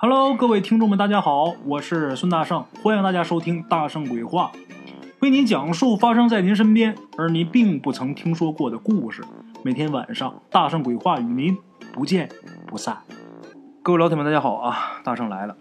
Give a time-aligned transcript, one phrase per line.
[0.00, 4.52] Hello，各位听众们，大家好，我是孙大圣，欢迎大家收听《大圣鬼话》，
[5.18, 9.24] 为您讲述发生在您身边而您并不曾听说过的故事。
[9.64, 11.58] 每天晚上，《大圣鬼话》与您
[11.92, 12.28] 不见
[12.64, 12.98] 不散。
[13.82, 15.00] 各位老铁们，大家好啊！
[15.02, 15.56] 大圣来了。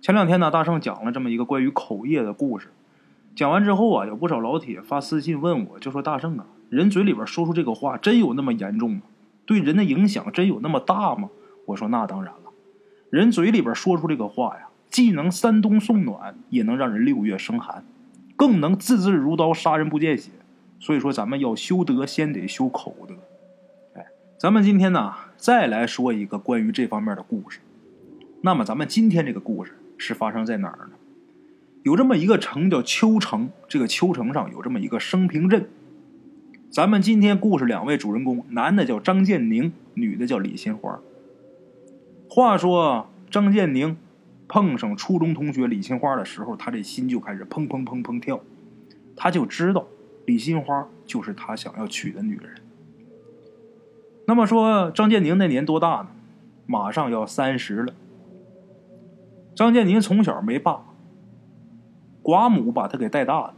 [0.00, 2.68] 前两天呢，大圣讲了这么一个关于口业的故事，
[3.36, 9.02] 讲完之后啊，有不少老铁发私信问我，就说大圣啊，人嘴里边说出这个话，真有那么严重吗？
[9.44, 11.28] 对人的影响真有那么大吗？
[11.66, 12.43] 我说那当然了。
[13.14, 17.84] 人嘴里边说出这个话呀，既能三冬送暖，也能让人六月生寒，
[18.34, 20.32] 更能字字如刀，杀人不见血。
[20.80, 23.14] 所以说，咱们要修德，先得修口德。
[23.94, 24.04] 哎，
[24.36, 27.60] 咱们今天呢，再来说一个关于这方面的故事。
[28.40, 30.96] 那么，咱们今天这个故事是发生在哪儿呢？
[31.84, 35.68] 有这么一个城叫丘城，这个丘城上有这么一个升平镇。
[36.68, 40.98] 咱们今天故事两位主人公，男的叫张建宁，女的叫李新花。
[42.34, 43.96] 话说张建宁
[44.48, 48.40] 碰上初中同学李新花的时候，他这心就开始砰砰砰砰跳，
[49.14, 49.86] 他就知道
[50.26, 52.56] 李新花就是他想要娶的女人。
[54.26, 56.08] 那么说，张建宁那年多大呢？
[56.66, 57.94] 马上要三十了。
[59.54, 60.86] 张建宁从小没爸，
[62.20, 63.54] 寡母把他给带大的，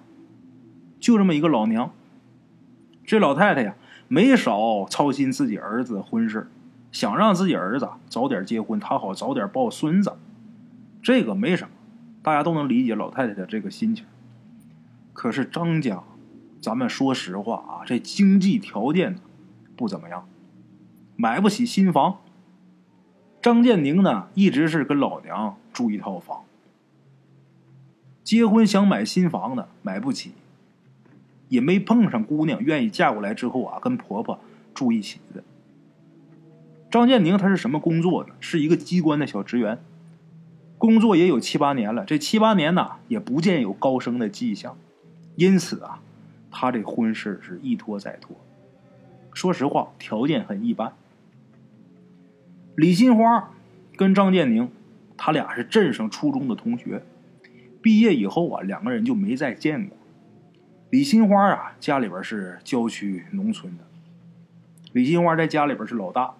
[1.01, 1.91] 就这么一个老娘。
[3.07, 3.75] 这老太太呀，
[4.07, 6.51] 没少操心自己儿子的婚事。
[6.97, 10.17] 想让自己儿子早点结婚，他好早点抱孙子，
[11.03, 11.75] 这个没什么，
[12.23, 14.07] 大家都能理解老太太的这个心情。
[15.13, 16.03] 可是张家，
[16.59, 19.19] 咱们说实话啊，这经济条件
[19.77, 20.27] 不怎么样，
[21.17, 22.21] 买不起新房。
[23.43, 26.45] 张建宁呢，一直是跟老娘住一套房，
[28.25, 30.33] 结婚想买新房的买不起，
[31.51, 34.41] 也没碰上姑娘愿意嫁过来之后啊，跟婆婆
[34.73, 35.45] 住一起的。
[36.97, 38.35] 张建宁他是什么工作呢？
[38.41, 39.79] 是一个机关的小职员，
[40.79, 42.07] 工作也有七八年了。
[42.07, 44.79] 这七八年呢，也不见有高升的迹象，
[45.35, 46.01] 因此啊，
[46.51, 48.35] 他这婚事是一拖再拖。
[49.35, 50.95] 说实话，条件很一般。
[52.77, 53.51] 李新花
[53.95, 54.71] 跟张建宁，
[55.19, 57.03] 他俩是镇上初中的同学，
[57.83, 59.99] 毕业以后啊，两个人就没再见过。
[60.89, 63.85] 李新花啊，家里边是郊区农村的，
[64.93, 66.33] 李新花在家里边是老大。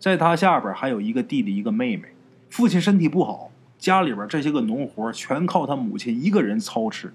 [0.00, 2.08] 在他下边还有一个弟弟，一个妹妹。
[2.48, 7.12] 父亲身体不好，家里边这些个农活全靠他母亲一个人操持。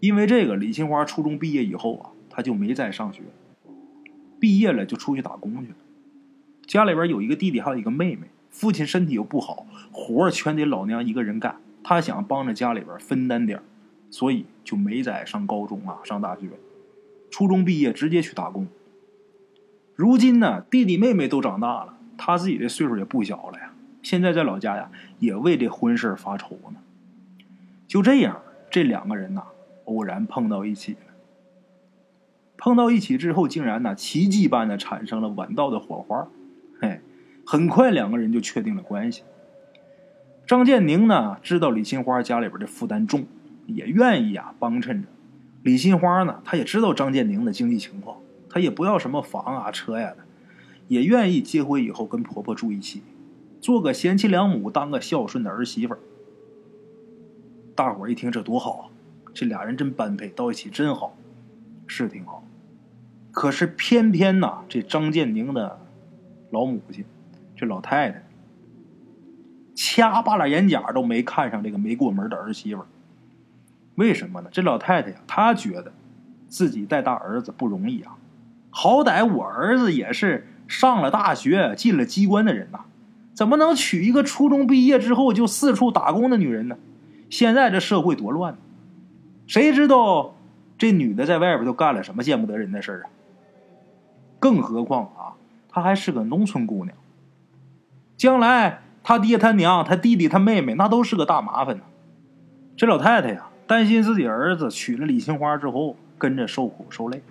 [0.00, 3.20] 因为这个，李新花初中毕业以后啊，他就没再上学，
[4.40, 5.76] 毕业了就出去打工去了。
[6.66, 8.22] 家里边有一个弟弟，还有一个妹妹。
[8.50, 11.56] 父亲身体又不好，活全得老娘一个人干。
[11.82, 13.60] 他想帮着家里边分担点
[14.08, 16.48] 所以就没再上高中啊，上大学。
[17.30, 18.66] 初中毕业直接去打工。
[19.96, 23.72] 如今呢，弟弟妹妹都长大了，他自己的岁数也不小了呀。
[24.02, 26.80] 现在在老家呀，也为这婚事发愁呢。
[27.86, 29.44] 就这样，这两个人呐，
[29.84, 30.98] 偶然碰到一起了。
[32.56, 36.26] 碰到一起之后，竟然呢，奇迹般的产生了晚到的火花。
[36.80, 37.00] 嘿，
[37.46, 39.22] 很快两个人就确定了关系。
[40.46, 43.26] 张建宁呢，知道李新花家里边的负担重，
[43.66, 45.08] 也愿意啊帮衬着。
[45.62, 48.18] 李新花呢，他也知道张建宁的经济情况。
[48.54, 50.18] 他也不要什么房啊车呀的，
[50.86, 53.02] 也愿意结婚以后跟婆婆住一起，
[53.60, 55.96] 做个贤妻良母，当个孝顺的儿媳妇。
[57.74, 58.82] 大伙儿一听这多好啊，
[59.34, 61.16] 这俩人真般配，到一起真好，
[61.88, 62.44] 是挺好。
[63.32, 65.80] 可是偏偏呐，这张建宁的
[66.52, 67.04] 老母亲，
[67.56, 68.22] 这老太太，
[69.74, 72.84] 掐巴了眼角都没看上这个没过门的儿媳妇。
[73.96, 74.48] 为什么呢？
[74.52, 75.92] 这老太太呀，她觉得
[76.46, 78.16] 自己带大儿子不容易啊。
[78.76, 82.80] 好歹我儿子也是上了大学、进了机关的人呐，
[83.32, 86.76] 怎么能娶一个初中毕业之后就四处打工的女人呢？
[87.30, 88.56] 现在这社会多乱，
[89.46, 90.34] 谁知道
[90.76, 93.06] 这女的在外边都干了什么见不得人的事儿啊？
[94.40, 96.96] 更何况啊，她还是个农村姑娘，
[98.16, 101.84] 将来她爹她娘、她弟弟她妹妹那都是个大麻烦呢。
[102.76, 107.22] 这老太太呀，担心自己儿子娶了李青花之后跟着受苦受累。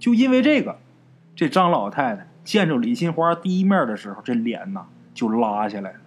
[0.00, 0.78] 就因为这个，
[1.36, 5.98] 这张老太太见着李新花第一面的时候，这脸呐就拉下来了，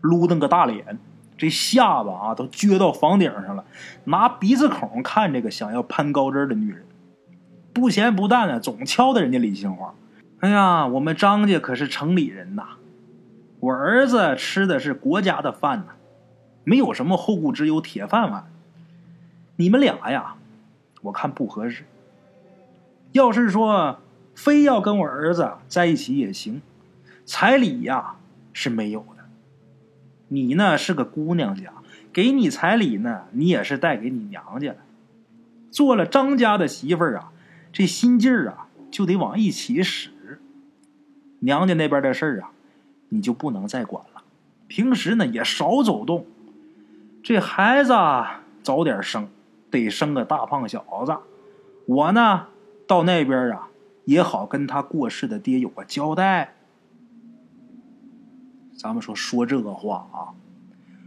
[0.00, 0.98] 撸瞪个大脸，
[1.36, 3.64] 这下巴啊都撅到房顶上了，
[4.04, 6.84] 拿鼻子孔看这个想要攀高枝的女人，
[7.74, 9.94] 不咸不淡的，总敲打人家李新花。
[10.40, 12.64] 哎呀，我们张家可是城里人呐，
[13.60, 15.92] 我儿子吃的是国家的饭呐，
[16.64, 18.50] 没有什么后顾之忧，铁饭碗。
[19.56, 20.34] 你们俩呀，
[21.02, 21.84] 我看不合适。
[23.12, 24.00] 要是说
[24.34, 26.60] 非要跟我儿子在一起也行，
[27.24, 28.16] 彩礼呀
[28.52, 29.24] 是没有的。
[30.28, 31.72] 你呢是个姑娘家，
[32.12, 34.78] 给你彩礼呢，你也是带给你娘家的。
[35.70, 37.32] 做了张家的媳妇儿啊，
[37.72, 40.10] 这心劲儿啊就得往一起使。
[41.40, 42.50] 娘家那边的事儿啊，
[43.10, 44.22] 你就不能再管了。
[44.68, 46.26] 平时呢也少走动。
[47.22, 49.28] 这孩子啊早点生，
[49.70, 51.16] 得生个大胖小子。
[51.86, 52.46] 我呢
[52.86, 53.68] 到那边啊，
[54.04, 56.54] 也好跟他过世的爹有个交代。
[58.76, 60.34] 咱们说说这个话啊，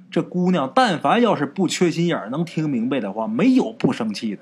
[0.10, 4.42] 这姑娘但凡要是不缺心眼，能听明白的话，没有不生气的。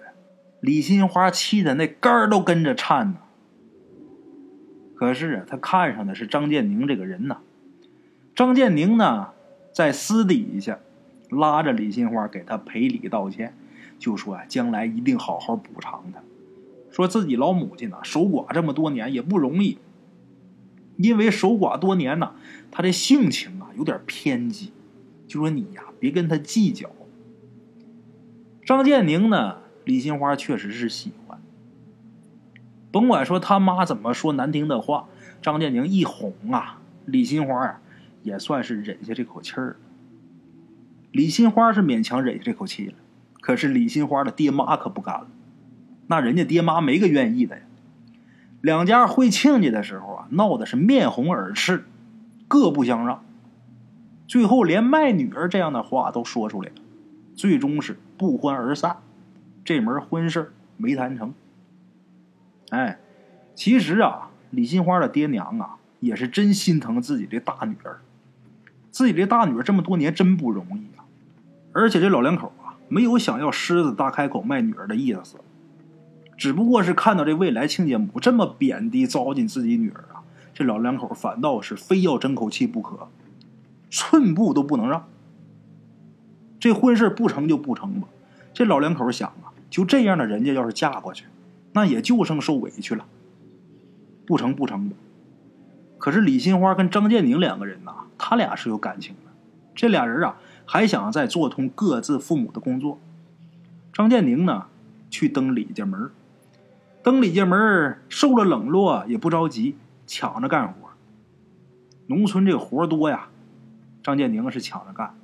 [0.59, 3.17] 李新花气的那肝都跟着颤呢。
[4.95, 7.39] 可是啊，他看上的是张建宁这个人呐。
[8.35, 9.29] 张建宁呢，
[9.73, 10.79] 在私底下
[11.29, 13.55] 拉着李新花给他赔礼道歉，
[13.99, 16.21] 就说啊，将来一定好好补偿他。
[16.93, 19.79] 说自己老母亲呢，守寡这么多年也不容易，
[20.95, 22.33] 因为守寡多年呢，
[22.71, 24.71] 他这性情啊有点偏激，
[25.27, 26.89] 就说你呀别跟他计较。
[28.63, 29.57] 张建宁呢？
[29.83, 31.41] 李心花确实是喜欢，
[32.89, 35.09] 甭管说他妈怎么说难听的话，
[35.41, 37.81] 张建宁一哄啊，李心花啊
[38.21, 39.75] 也算是忍下这口气儿。
[41.11, 42.93] 李心花是勉强忍下这口气了，
[43.41, 45.27] 可是李心花的爹妈可不干了，
[46.07, 47.63] 那人家爹妈没个愿意的呀。
[48.61, 51.85] 两家会亲家的时候啊，闹的是面红耳赤，
[52.47, 53.23] 各不相让，
[54.27, 56.75] 最后连卖女儿这样的话都说出来了，
[57.35, 58.97] 最终是不欢而散。
[59.65, 61.33] 这门婚事没谈成。
[62.69, 62.99] 哎，
[63.55, 67.99] 其实啊，李金花的爹娘啊，也是真心疼自己这大女儿。
[68.91, 71.03] 自己这大女儿这么多年真不容易啊！
[71.71, 75.37] 而且这老两口啊，没有想要狮子大开口卖女儿的意思，
[76.37, 83.07] 只不过是看到这未来亲家母这么贬低糟践自己女儿啊，这老两口反倒是非要争口气不可，
[83.89, 85.07] 寸步都不能让。
[86.59, 88.07] 这婚事不成就不成吧。
[88.53, 89.53] 这老两口想啊。
[89.69, 91.25] 就这样的人家要是嫁过去，
[91.71, 93.07] 那也就剩受委屈了。
[94.23, 94.95] 不成不成的。
[95.97, 99.31] 可是李新花跟张建宁两个人呐，他俩是有感情的。
[99.73, 102.99] 这俩人啊，还想再做通各自父母的工作。
[103.91, 104.67] 张建宁呢，
[105.09, 106.11] 去登李家门
[107.03, 109.75] 登李家门受了冷落也不着急，
[110.07, 110.89] 抢着干活。
[112.07, 113.29] 农村这个活多呀，
[114.01, 115.15] 张建宁是抢着干。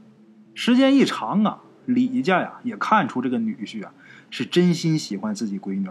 [0.53, 3.93] 时间一长啊，李家呀也看出这个女婿啊。
[4.31, 5.89] 是真心喜欢自己闺女，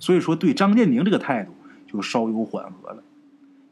[0.00, 1.54] 所以说对张建宁这个态度
[1.86, 3.04] 就稍有缓和了。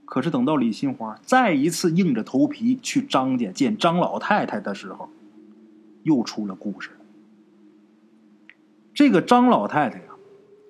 [0.05, 5.09] 可是等到李新花再一次硬着头皮去张家见张老太太的时候，
[6.05, 6.91] 又出了故事。
[8.95, 10.14] 这个张老太太呀，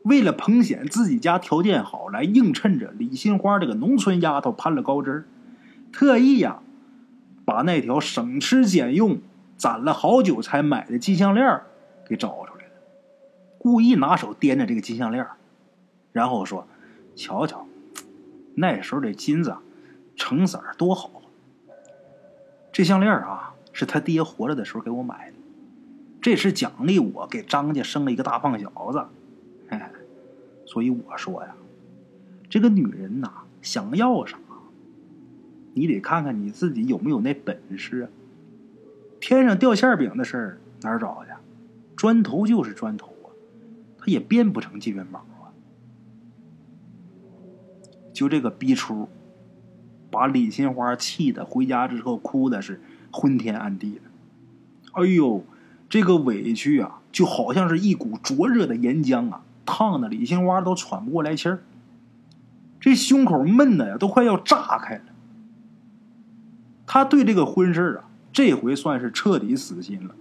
[0.04, 5.26] 为了捧显自己家条件好，来映衬着李新花这个农村丫头攀了高枝
[5.92, 6.60] 特意呀，
[7.46, 9.20] 把那条省吃俭用
[9.56, 11.62] 攒了好久才买的金项链
[12.06, 12.70] 给找出来了。
[13.56, 15.26] 故意拿手掂着这个金项链
[16.12, 16.68] 然后说
[17.16, 17.66] ：“瞧瞧，
[18.54, 19.56] 那时候这金子
[20.16, 21.10] 成色多好。
[22.70, 25.36] 这项链啊，是他爹活着的时候给我买的，
[26.20, 29.06] 这是奖励我给张家生了一个大胖小子。
[29.68, 29.90] 哎，
[30.66, 31.54] 所以我说呀，
[32.48, 33.30] 这个女人呐，
[33.62, 34.38] 想要啥，
[35.72, 38.08] 你得看看你自己有没有那本事啊。
[39.20, 41.30] 天上掉馅饼的事儿哪儿找去？
[41.96, 43.30] 砖头就是砖头。”啊，
[43.98, 45.48] 它也变不成金元宝啊！
[48.12, 49.08] 就这个逼出，
[50.10, 52.80] 把李新花气的回家之后哭的是
[53.10, 54.02] 昏天暗地的。
[54.92, 55.42] 哎呦，
[55.88, 61.62] 这个委屈啊，就好像是一股灼热的岩浆啊，烫的李新花都喘不过来气儿，
[62.80, 65.04] 这胸口闷的呀，都快要炸开了。
[66.86, 70.14] 他对这个婚事啊，这回算是彻底死心了。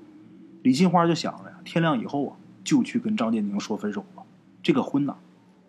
[0.61, 2.35] 李金花就想了呀，天亮以后啊。
[2.63, 4.23] 就去跟张建宁说分手吧，
[4.61, 5.17] 这个婚呐，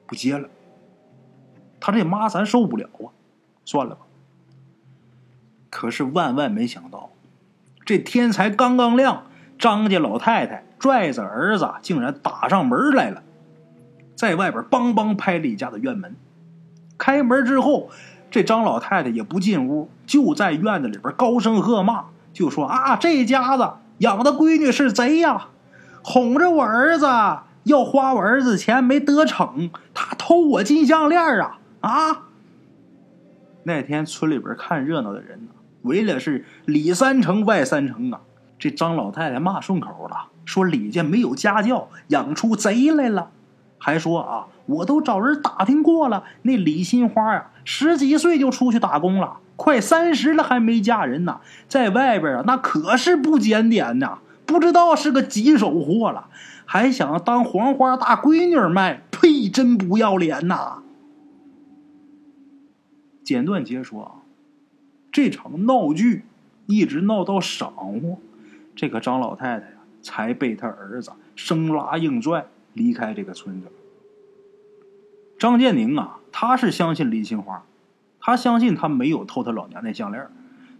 [0.06, 0.48] 不结了。
[1.80, 3.10] 他这妈咱受不了啊，
[3.64, 4.02] 算了吧。
[5.70, 7.10] 可是万万没想到，
[7.84, 9.26] 这天才刚刚亮，
[9.58, 13.24] 张家老太太拽着儿子竟然打上门来了，
[14.24, 16.16] 在外边梆梆拍李家的院门。
[16.96, 17.90] 开门之后，
[18.30, 25.48] 这张老太太也不进屋，就在院子里边高声喝骂，就说啊，这家子养的闺女是贼呀。
[26.02, 27.06] 哄着我儿子
[27.64, 32.22] 要花我儿子钱没得逞，他偷我金项链啊啊！
[33.64, 35.52] 那天村里边看热闹的人呢，
[35.82, 38.20] 围了是里三层外三层啊。
[38.58, 43.30] 这张老太太骂顺口了，说李家没有家教，养出贼来了，
[43.84, 56.28] 还说啊，我都找人打听过了，那李新花呀，十几岁就出去打工了，快三十了还没嫁人呢，在外边啊那可是不检点呐，不知道是个几手货了，
[56.64, 59.50] 还想当黄花大闺女卖，呸！
[59.50, 60.78] 真不要脸呐！
[63.22, 64.10] 简短截说啊，
[65.12, 66.24] 这场闹剧
[66.64, 68.18] 一直闹到晌午，
[68.74, 73.68] 这个张老太太呀才被他儿子生拉硬拽离开这个村子。
[75.38, 77.64] 张建宁啊，他是相信李杏花。
[78.20, 80.26] 他相信他没有偷他老娘那项链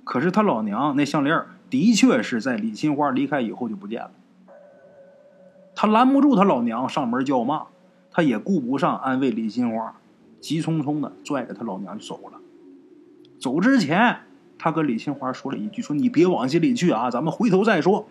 [0.03, 4.11] 可是他老娘那项链的确是在李金花离开以后就不见了。
[5.75, 7.67] 他拦不住他老娘上门叫骂，
[8.11, 9.97] 他也顾不上安慰李金花，
[10.41, 12.41] 急匆匆的拽着他老娘就走了。
[13.39, 14.21] 走之前，
[14.59, 18.09] 他跟李金花说了一句：“说你别往心里去啊，咱们回头再说。”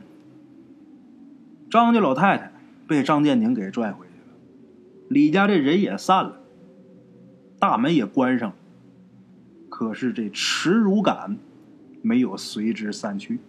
[1.72, 2.52] 张家老太太
[2.88, 4.36] 被张建宁给拽回去了，
[5.10, 6.42] 李家这人也散了，
[7.60, 8.56] 大门也关上了。
[9.70, 11.38] 可是这耻辱感
[12.02, 13.40] 没有随之散去。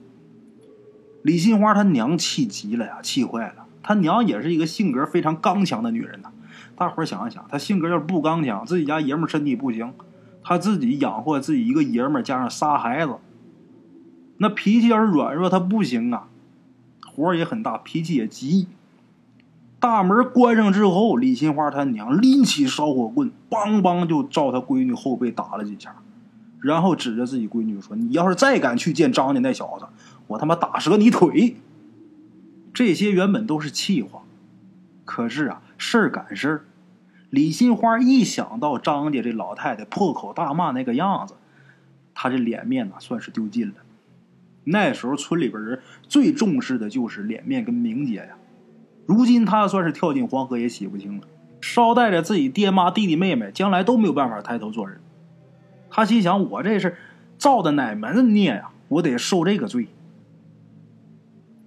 [1.23, 3.67] 李新花她娘气急了呀，气坏了。
[3.83, 6.33] 她娘也是一个性格非常刚强的女人呐。
[6.76, 9.93] 大伙儿想一想，她性格要是不刚强，自己家爷们身体不行，
[10.43, 13.17] 她自己养活自己一个爷们加上仨孩子，
[14.38, 16.29] 那脾气要是软弱，她不行啊。
[17.07, 18.67] 活也很大，脾气也急。
[19.85, 25.97] 大门关上之后，李金花她娘拎起烧火棍，梆梆就照她闺女后背打了几下。
[26.62, 29.85] 然后指着自己闺女说：“你要是再敢去见张家那小子，
[30.26, 31.57] 我他妈打折你腿！”
[32.73, 34.23] 这些原本都是气话，
[35.05, 36.64] 可是啊，事儿赶事儿。
[37.29, 41.35] 李新花一想到张家这老太太破口大骂那个样子，
[42.14, 43.75] 她这脸面呢算是丢尽了。
[44.64, 48.38] 那时候村里边人最重视的就是脸面跟名节呀。
[49.06, 51.26] 如今他算是跳进黄河也洗不清了，
[51.61, 55.00] 捎带着自己爹妈弟弟妹妹，将来都没有办法抬头做人。
[55.90, 56.96] 他心想：“我这是
[57.38, 58.70] 造的哪门子孽呀？
[58.88, 59.88] 我得受这个罪。”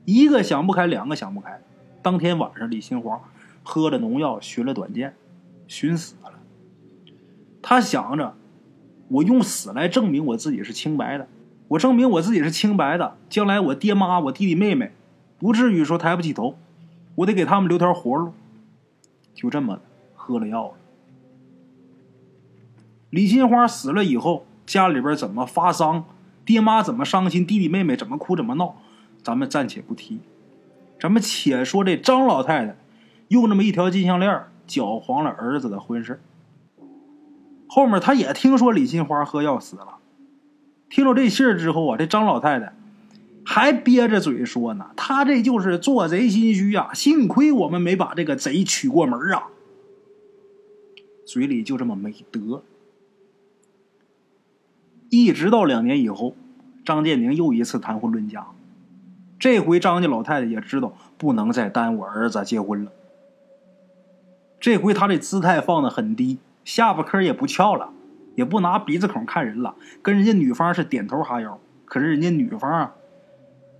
[0.05, 1.61] 一个想不开，两个想不开。
[2.01, 3.21] 当天晚上，李新华
[3.63, 5.15] 喝了农药，寻了短见，
[5.67, 6.31] 寻死了。
[7.61, 8.35] 他想着
[9.09, 11.27] ：“我用死来证明我自己是清白的，
[11.67, 14.91] 我证明我自己是清白的，将来我爹妈、我弟弟妹妹
[15.37, 16.55] 不至于说抬不起头。
[17.17, 18.31] 我得给他们留条活路。”
[19.35, 19.79] 就这么
[20.15, 20.73] 喝了药了。
[23.09, 26.05] 李金花死了以后，家里边怎么发丧，
[26.43, 28.75] 爹妈怎么伤心，弟弟妹妹怎么哭怎么闹，
[29.21, 30.19] 咱们暂且不提。
[30.99, 32.75] 咱们且说这张老太太
[33.27, 36.19] 用那么一条金项链搅黄了儿子的婚事。
[37.69, 39.99] 后面他也听说李金花喝药死了，
[40.89, 42.73] 听到这信儿之后啊，这张老太太
[43.49, 49.47] 还憋着嘴说呢：“他这就是做贼心虚呀，幸亏我们没把这个贼娶过门啊。”
[51.25, 52.61] 嘴里就这么没得。
[55.09, 56.35] 一直到两年以后，
[56.83, 58.47] 张建宁又一次谈婚论嫁。
[59.39, 62.91] 这回张家老太太也知道不能再耽误儿子结婚了。
[64.59, 67.93] 这回他这姿态放的很低，下巴颏也不翘了，
[68.35, 71.57] 也不拿鼻子孔看人了，跟人家女方是点头哈腰。
[71.85, 72.95] 可是人家女方啊，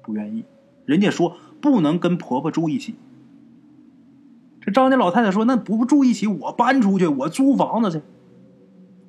[0.07, 0.45] 不愿意，
[0.85, 2.95] 人家说不能跟婆婆住一起。
[4.61, 8.01] 这张家老太太说：“那不住一起，我搬出去，我租房子去。”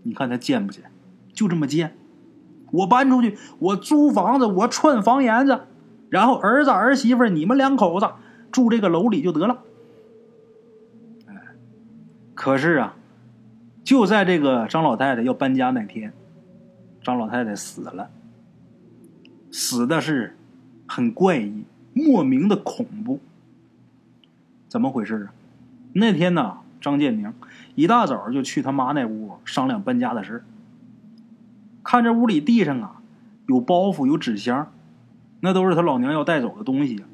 [0.02, 0.90] 你看他贱不贱？
[1.32, 1.96] 就这么贱。
[2.72, 5.60] 我搬出去，我租房子，我串房檐子，
[6.10, 8.08] 然后儿子儿媳妇你们两口子
[8.50, 9.62] 住这个楼里就得了。
[12.34, 12.96] 可是啊，
[13.82, 16.12] 就在这个张老太太要搬家那天，
[17.02, 18.10] 张老太太死了，
[19.50, 20.36] 死的是
[20.88, 23.20] 很怪异，莫名的恐怖。
[24.68, 25.32] 怎么回事啊？
[25.92, 27.32] 那天呢，张建宁
[27.74, 30.42] 一大早就去他妈那屋商量搬家的事
[31.84, 33.00] 看这屋里地上啊，
[33.46, 34.72] 有包袱，有纸箱，
[35.40, 37.04] 那都是他老娘要带走的东西。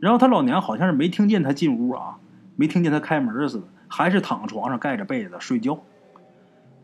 [0.00, 2.18] 然后他老娘好像是没听见他进屋啊，
[2.56, 5.82] 没听见他开门似的，还是躺床上盖着被子睡觉。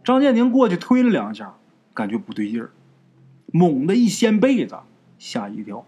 [0.04, 1.54] 张建宁过去推了两下，
[1.92, 2.70] 感觉不对劲儿，
[3.52, 4.78] 猛地一掀被子，
[5.18, 5.84] 吓一跳。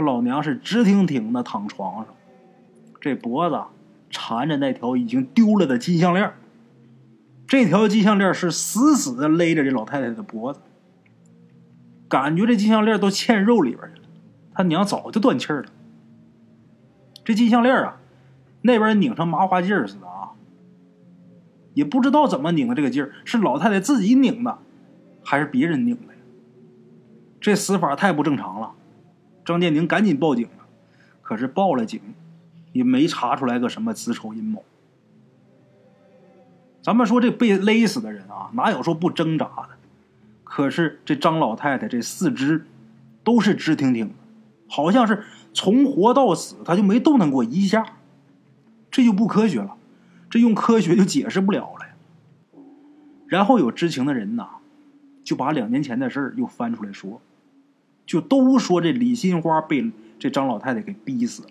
[0.00, 2.14] 他老娘是直挺挺的躺床上，
[3.02, 3.60] 这脖子
[4.08, 6.32] 缠着那条已经丢了的金项链。
[7.46, 10.60] 这条金项链是死死的勒着这老太太的脖子，
[12.08, 14.08] 感觉这金项链都嵌肉里边去了。
[14.54, 15.66] 他娘早就断气了。
[17.22, 17.98] 这金项链啊，
[18.62, 20.30] 那边拧成麻花劲儿似的啊，
[21.74, 24.56] 也不知道怎么拧的这个劲儿，是老太太自己拧的，
[25.22, 26.20] 还是别人拧的呀？
[27.38, 28.72] 这死法太不正常了。
[29.44, 30.66] 张建宁赶紧报警了，
[31.22, 32.00] 可是报了警，
[32.72, 34.62] 也没查出来个什么子丑寅卯。
[36.82, 39.68] 咱们说这被勒死的人啊，哪有说不挣扎的？
[40.44, 42.66] 可是这张老太太这四肢
[43.22, 44.14] 都是直挺挺的，
[44.68, 47.84] 好像是从活到死她就没动弹过一下，
[48.90, 49.76] 这就不科学了，
[50.28, 51.86] 这用科学就解释不了了。
[53.26, 54.48] 然后有知情的人呐，
[55.22, 57.20] 就把两年前的事儿又翻出来说，
[58.10, 61.50] 就都说这李新花被这张老太太给逼死了，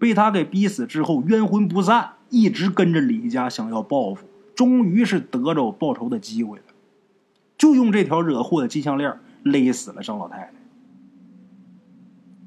[0.00, 6.64] 被他给逼死之后冤魂不散，一直跟着李家想要报复，终于是得着报仇的机会了。
[7.56, 10.52] 就用这条惹祸的金项链勒死了张老太太。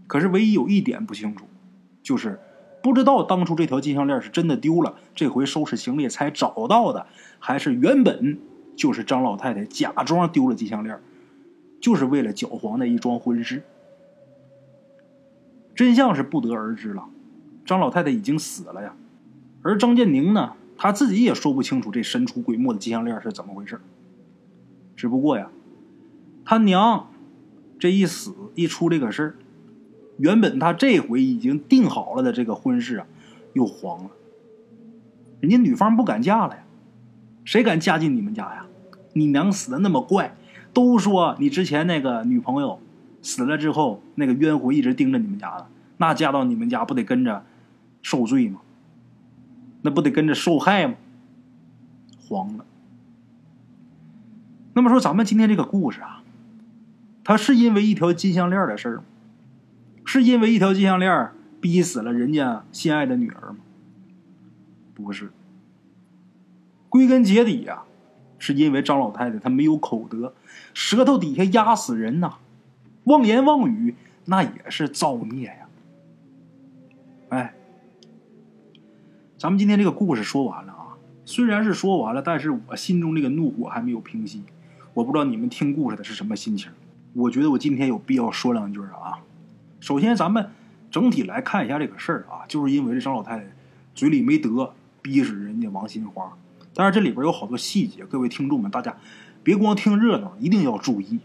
[0.06, 1.46] 可是唯一有一点不清楚，
[2.02, 2.42] 就是
[2.82, 7.08] 不知道当初这条金项链是真的丢了，这回收拾行李才找到的，
[7.40, 8.38] 还是原本
[8.76, 11.00] 就是张老太太假装丢了金项链，
[11.84, 13.62] 就是为了搅黄那一桩婚事。
[15.76, 17.10] 真相是不得而知了。
[17.66, 18.96] 张老太太已经死了呀，
[19.64, 23.82] 而张建宁呢，他自己也说不清楚这神出鬼没的金项链是怎么回事。
[24.96, 25.50] 只不过呀，
[26.46, 27.10] 他娘
[27.78, 29.36] 这一死一出这个事儿，
[30.18, 33.08] 原本他这回已经定好了的这个婚事啊，
[33.52, 34.12] 又黄了。
[35.42, 36.64] 人家女方不敢嫁了呀，
[37.44, 38.68] 谁敢嫁进你们家呀？
[39.12, 40.38] 你娘死的那么怪，
[40.74, 42.80] 都说你之前那个女朋友
[43.22, 47.46] 死了之后，那个冤魂一直盯着你们家的，那嫁到你们家不得跟着
[48.02, 48.60] 受罪吗？
[49.84, 50.96] 那不得跟着受害吗？
[52.28, 52.66] 黄了。
[54.74, 56.24] 那么说，咱们今天这个故事啊，
[57.24, 59.04] 它是因为一条金项链的事儿吗？
[60.06, 63.58] 是因为一条金项链逼死了人家心爱的女儿吗？
[64.94, 65.32] 不是，
[66.90, 67.84] 归根结底呀，
[68.38, 70.34] 是因为张老太太她没有口德，
[70.74, 72.36] 舌头底下压死人呐，
[73.06, 73.96] 妄言妄语
[74.26, 75.68] 那也是造孽呀。
[77.30, 77.54] 哎，
[79.38, 84.44] 咱们今天这个故事说完了啊，虽然是说完了，但是我心中这个怒火还没有平息。
[84.94, 86.72] 我不知道你们听故事的是什么心情，
[87.14, 89.18] 我觉得我今天有必要说两句啊。
[89.80, 90.52] 首先，咱们
[90.92, 93.46] 整体来看一下这个事儿啊，就是因为这张老太太
[93.96, 96.32] 嘴里没德，逼死人家王新花。
[96.76, 98.96] 但是这里边有好多细节，各位听众们，大家
[99.44, 101.20] 别光听热闹，一定要注意。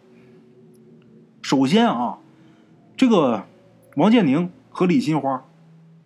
[1.43, 2.19] 首先啊，
[2.97, 3.47] 这个
[3.97, 5.45] 王建宁和李新花，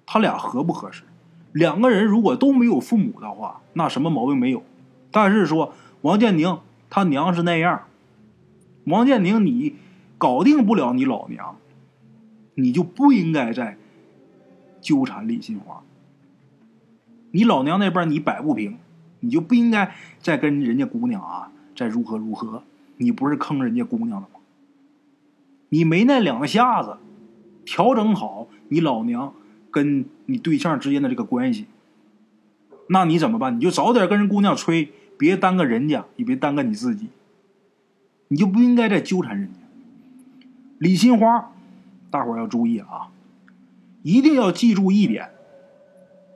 [0.07, 1.03] 他俩合不合适？
[1.53, 4.63] 两个人如果都没有父母的话，那什么毛病没有？
[5.11, 5.73] 但是说
[6.03, 6.59] 王建宁。
[6.95, 7.85] 他娘是那样，
[8.85, 9.77] 王建宁，你
[10.19, 11.57] 搞定不了你老娘，
[12.55, 13.79] 你就不应该再
[14.83, 15.83] 纠缠李新花。
[17.31, 18.77] 你老娘那边你摆不平，
[19.21, 22.63] 你就不应该再跟人家姑娘啊再如何如何。
[22.97, 24.41] 你不是坑人家姑娘了吗？
[25.71, 26.99] 你没那两下子
[27.65, 29.33] 调整好你老娘
[29.71, 31.67] 跟你对象之间的这个关系，
[32.89, 33.57] 那你怎么办？
[33.57, 34.93] 你就早点跟人姑娘吹。
[35.19, 37.07] 别耽搁人家，也别耽搁你自己，
[38.27, 39.61] 你就不应该再纠缠人家。
[40.79, 41.53] 李新花，
[42.11, 43.13] 大伙要注意啊，
[44.03, 45.31] 一定要记住一点，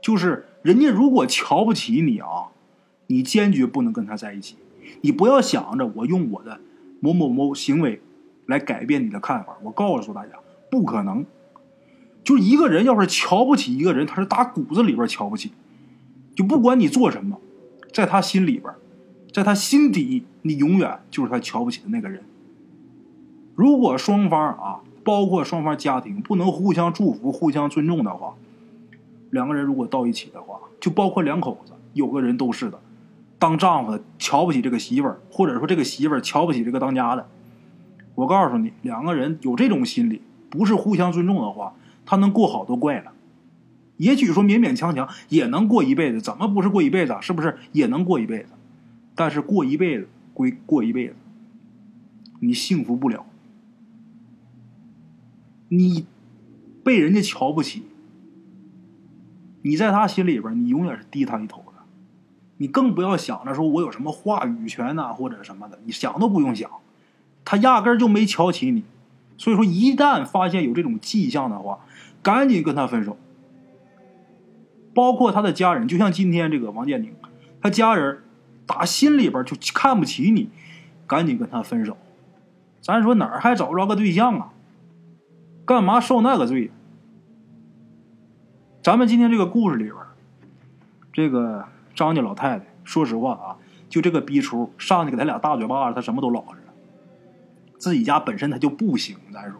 [0.00, 2.48] 就是人家如果瞧不起你啊，
[3.08, 4.54] 你坚决不能跟他在一起。
[5.00, 6.60] 你不要想着我用我的
[7.00, 8.00] 某某某行为
[8.46, 9.56] 来改变你的看法。
[9.62, 10.32] 我告诉大家，
[10.70, 11.24] 不可能。
[12.24, 15.52] 就一个人要是瞧不起一个人，他是打骨子里边瞧不起，
[16.34, 17.40] 就不管你做什么。
[17.92, 18.74] 在他心里边，
[19.32, 22.22] 在他心底，你永远就是他瞧不起的那个人。
[23.54, 28.34] 如果双方啊，包括双方家庭不能互相祝福、互相尊重的话，
[29.30, 32.78] 两个人如果到一起的话，就包括两口子，有个人都是的，
[33.46, 37.28] 当丈夫的瞧不起这个媳妇儿，或者说这个媳妇儿瞧不起这个当家的。
[38.16, 41.72] 我告诉你，两个人有这种心理，不是互相尊重的话，
[42.04, 43.12] 他能过好都怪了。
[43.98, 47.16] 也许说勉勉强强也能过一辈子，怎么不是过一辈子？
[47.20, 48.48] 是不是也能过一辈子？
[49.14, 51.14] 但是过一辈子归过一辈子，
[52.40, 53.24] 你幸福不了，
[55.68, 56.04] 你
[56.82, 57.84] 被人家瞧不起，
[59.62, 61.64] 你在他心里边你永远是低他一头，
[62.58, 66.70] 你更不要想着说我有什么话语权呐或者什么的，你想都不用想，
[67.44, 68.84] 他压根就没瞧起你。
[69.38, 71.80] 所以说，一旦发现有这种迹象的话，
[72.22, 73.18] 赶紧跟他分手。
[74.94, 77.14] 包括他的家人，就像今天这个王建宁，
[77.60, 78.22] 他家人
[78.64, 80.48] 打心里边就看不起你，
[81.06, 81.98] 赶紧跟他分手。
[82.80, 84.52] 咱说哪儿还找不着个对象啊？
[85.66, 86.70] 干嘛受那个罪？
[88.82, 89.96] 咱们今天这个故事里边，
[91.12, 93.56] 这个张家老太太，说实话啊，
[93.88, 96.72] 就这个逼出上去给他俩大嘴巴子，他什么都老实了。
[97.78, 99.58] 自己家本身他就不行，咱说。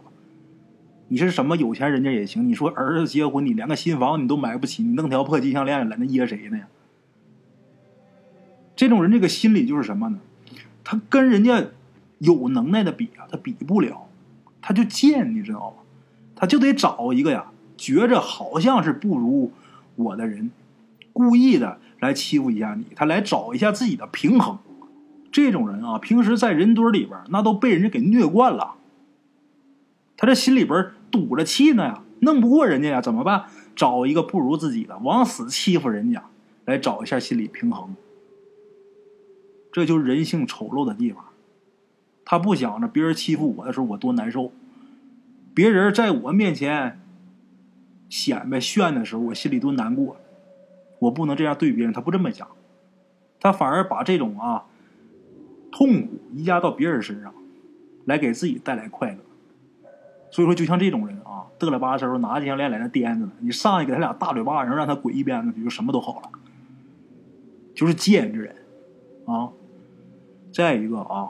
[1.09, 2.47] 你是什么有钱人家也行。
[2.47, 6.59] 你说儿子结婚，你连个新房你都买不起，你弄条破金项链来那噎谁呢？
[8.75, 10.19] 这种人这个心理就是什么呢？
[10.83, 11.63] 他跟人家
[12.19, 14.07] 有能耐的比啊，他比不了，
[14.61, 15.77] 他就贱，你知道吗？
[16.35, 19.51] 他就得找一个呀，觉着好像是不如
[19.95, 20.51] 我的人，
[21.17, 24.59] 故意的来欺负一下你，他来找一下自己的平衡。
[25.31, 28.75] 这种人啊，平时在人堆里边，那都被人家给虐惯了，
[30.15, 33.45] 他这心里边堵着气呢呀，弄不过人家呀，怎么办？
[33.75, 36.23] 找一个不如自己的，往死欺负人家，
[36.65, 37.95] 来找一下心理平衡。
[39.71, 41.25] 这就是人性丑陋的地方。
[42.25, 44.51] 他不想着别人欺负我的时候我多难受，
[45.55, 46.99] 别人在我面前
[48.07, 50.17] 显摆炫的时候我心里多难过，
[50.99, 51.93] 我不能这样对别人。
[51.93, 52.47] 他不这么想，
[53.39, 54.65] 他反而把这种啊
[55.71, 57.33] 痛苦移加到别人身上，
[58.05, 59.17] 来给自己带来快乐。
[60.29, 66.29] 所以说，就像这种人啊，嘚了吧嗖，拿着项链来那颠着呢，你上去给他俩大嘴巴，然后让他滚一边子，就什么都好了。
[67.73, 68.55] 就是贱之人
[69.25, 69.49] 啊！
[70.51, 71.29] 再一个啊。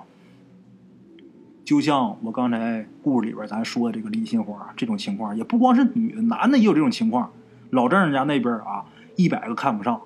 [1.63, 7.31] 就像我刚才故事里边咱说的这个李新花这种情况，也不光是女的，男的也有这种情况。
[7.69, 8.85] 老丈人家那边啊，
[9.17, 10.01] 一百个看不上，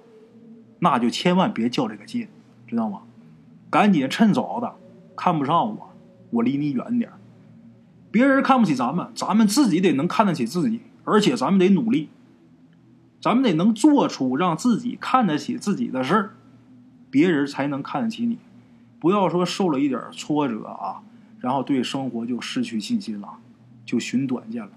[0.79, 2.27] 那就千万别较这个劲，
[2.65, 3.01] 知道吗？
[3.69, 4.73] 赶紧趁早的
[5.15, 5.93] 看不上我，
[6.31, 7.11] 我离你远点
[8.09, 12.09] 别人看不起咱们，咱们自己得能看得起自己，而且咱们得努力，
[13.21, 16.31] 咱们得能做出让自己看得起自己的事儿，
[17.09, 18.39] 别人才能看得起你。
[18.99, 21.03] 不要说受了一点挫折啊。
[21.39, 23.27] 然后对生活就失去信心了，
[23.83, 24.69] 就寻短见了，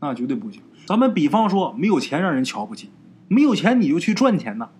[0.00, 0.60] 那绝对不行。
[0.84, 2.90] 咱们比方说，没有钱让人瞧不起，
[3.28, 4.70] 没有钱你就去赚钱呐。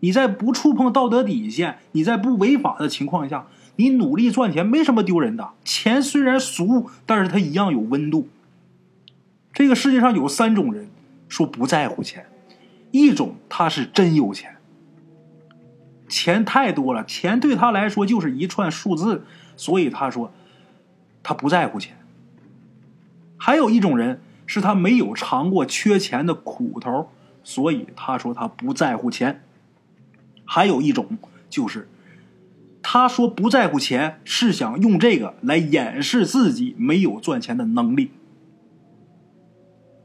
[0.00, 5.50] 你在不触碰道德底线，你在不违法的情况下，你努力赚钱没什么丢人的。
[5.64, 8.28] 钱虽然俗，但是它一样有温度。
[9.52, 10.88] 这个世界上有三种人，
[11.28, 12.26] 说不在乎钱，
[12.90, 14.56] 一种他是真有钱，
[16.08, 19.24] 钱太多了，钱对他来说就是一串数字，
[19.56, 20.32] 所以他说。
[21.28, 21.96] 他不在乎钱，
[23.36, 27.10] 还有一种人是他没有尝过缺钱的苦头，
[27.46, 29.44] 所以他说他不在乎钱。
[30.44, 31.16] 还有一种
[31.48, 31.88] 就是，
[32.82, 38.10] 他说不在乎钱是想用这个来掩饰自己没有赚钱的能力。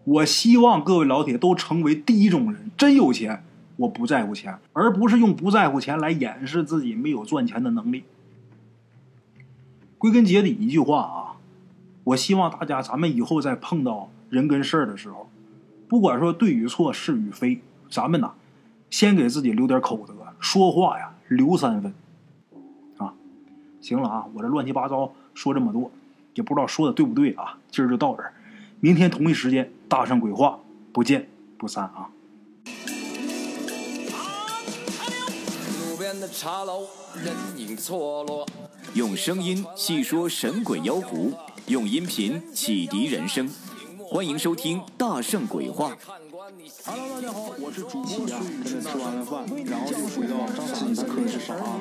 [0.04, 3.44] 我希望各位老铁都成为第一种人，真有钱
[3.78, 8.04] 我不在乎钱，而不是用不在乎钱来掩饰自己没有赚钱的能力。
[9.98, 11.42] 归根结底一句话啊，
[12.04, 15.28] 我希望大家咱们以后在碰到人跟事儿的时候，
[15.92, 18.32] 不管说对与错是与非，咱们呐
[18.90, 21.94] 先给自己留点口德，说话呀留三分
[22.96, 23.14] 啊。
[23.82, 25.92] 行了啊，我这乱七八糟说这么多，
[26.34, 27.58] 也不知道说的对不对啊。
[27.70, 28.32] 今儿就到这儿，
[28.80, 30.58] 明天同一时间大圣鬼话
[30.94, 31.28] 不见
[31.58, 32.08] 不散啊。
[35.90, 36.88] 路边的茶楼，
[37.22, 38.48] 人影错落。
[38.94, 41.34] 用声音细说神鬼妖狐，
[41.68, 43.50] 用音频启迪人生。
[44.12, 45.96] 欢迎收听《大圣鬼话》。
[46.84, 48.28] Hello，大家好，我是主播孙宇。
[48.70, 50.46] 吃完了饭，然后就回到
[50.76, 51.80] 自己的课室上啊。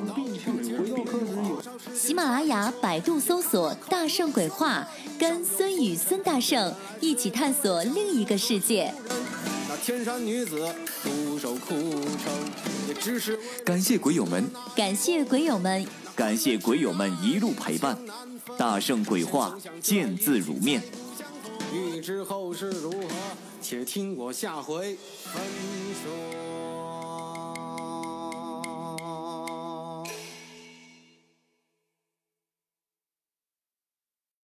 [1.92, 4.86] 喜马拉雅、百度搜索“大圣鬼话”，
[5.18, 8.94] 跟孙宇、孙大圣一起探索另一个世界。
[9.68, 12.32] 那天山女子独守枯城，
[12.86, 15.84] 也只是感谢鬼友们，感谢鬼友们。
[16.14, 17.98] 感谢鬼友们一路陪伴，
[18.56, 20.80] 大圣鬼话见字如面。
[21.72, 23.06] 欲知后事如何，
[23.62, 25.42] 且听我下回分
[26.02, 26.49] 说。